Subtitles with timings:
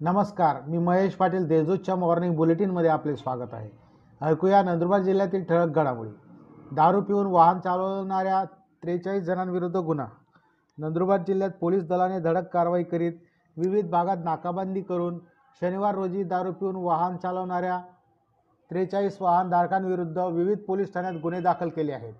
[0.00, 3.70] नमस्कार मी महेश पाटील देजूतच्या मॉर्निंग बुलेटिनमध्ये आपले स्वागत आहे.
[4.20, 6.10] ऐकूया नंदुरबार जिल्ह्यातील ठळक घडामोडी.
[6.72, 8.44] दारू पिऊन वाहन चालवणाऱ्या
[8.82, 10.06] त्रेचाळीस जणांविरुद्ध गुन्हा.
[10.78, 13.12] नंदुरबार जिल्ह्यात पोलीस दलाने धडक कारवाई करीत
[13.56, 15.18] विविध भागात नाकाबंदी करून
[15.60, 17.80] शनिवार रोजी दारू पिऊन वाहन चालवणाऱ्या
[18.70, 22.14] त्रेचाळीस वाहनधारकांविरुद्ध विविध पोलीस ठाण्यात गुन्हे दाखल केले आहेत.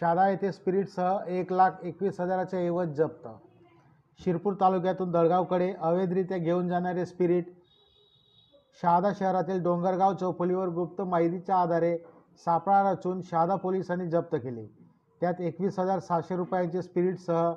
[0.00, 3.28] शादा येथे स्पिरिटसह एक लाख एकवीस हजाराचे ऐवज जप्त
[4.20, 7.52] शिरपूर तालुक्यातून दळगावकडे अवैधरित्या घेऊन जाणारे स्पिरिट
[8.82, 11.96] शहादा शहरातील डोंगरगाव चौफुलीवर गुप्त माहितीच्या आधारे
[12.44, 14.66] सापळा रचून शहादा पोलिसांनी जप्त केले.
[15.20, 17.52] त्यात एकवीस हजार सहाशे रुपयांचे स्पिरिटसह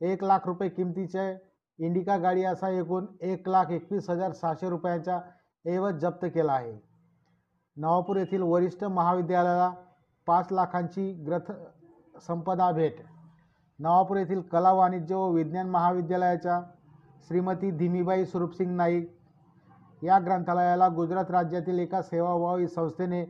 [0.00, 1.30] एक लाख रुपये किमतीचे
[1.78, 5.20] इंडिका गाडी असा एकूण एक लाख एकवीस हजार सहाशे रुपयांचा
[5.64, 6.72] ऐवज जप्त केला आहे.
[7.76, 9.72] नवापूर येथील वरिष्ठ महाविद्यालयाला
[10.26, 11.52] पाच लाखांची ग्रथ
[12.26, 13.00] संपदा भेट
[13.78, 16.60] नवापूर येथील कला वाणिज्य व विज्ञान महाविद्यालयाच्या
[17.28, 19.10] श्रीमती धीमीबाई स्वरूपसिंग नाईक
[20.02, 23.24] या ग्रंथालयाला गुजरात राज्यातील एका सेवाभावी संस्थेने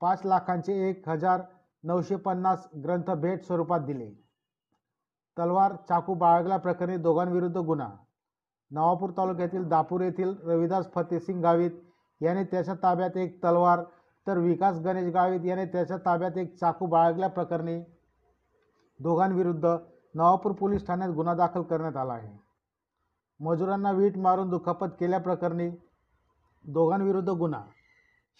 [0.00, 1.42] पाच लाखांचे एक हजार
[1.84, 4.10] नऊशे पन्नास ग्रंथ भेट स्वरूपात दिले.
[5.36, 7.88] तलवार चाकू बाळगल्याप्रकरणी दोघांविरुद्ध गुन्हा.
[8.70, 11.70] नवापूर तालुक्यातील दापूर येथील रविदास फतेसिंग गावित
[12.20, 13.82] याने त्याच्या ताब्यात एक तलवार
[14.26, 17.82] तर विकास गणेश गावित याने त्याच्या ताब्यात एक चाकू बाळगल्याप्रकरणी
[19.00, 19.76] दोघांविरुद्ध
[20.14, 22.38] नवापूर पोलीस ठाण्यात गुन्हा दाखल करण्यात आला आहे.
[23.40, 25.70] मजुरांना वीट मारून दुखापत केल्याप्रकरणी
[26.64, 27.62] दोघांविरुद्ध गुन्हा.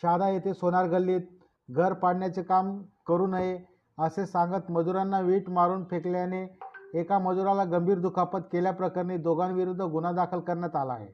[0.02, 1.20] शहादा येथे सोनार गल्लीत
[1.68, 3.58] घर पाडण्याचे काम करू नये
[3.98, 6.46] असे सांगत मजुरांना वीट मारून फेकल्याने
[6.94, 11.08] एका मजुराला गंभीर दुखापत केल्याप्रकरणी दोघांविरुद्ध गुन्हा दाखल करण्यात आला आहे.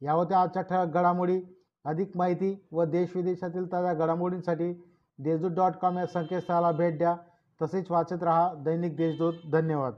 [0.00, 1.40] या होत्या आजच्या ठळक घडामोडी
[1.84, 4.72] अधिक माहिती व देशविदेशातील ताज्या घडामोडींसाठी
[5.18, 7.16] देशदूत डॉट कॉम या संकेतस्थळाला भेट द्या.
[7.62, 9.42] तसेच वाचत रहा दैनिक देशदूत.
[9.50, 9.94] धन्यवाद.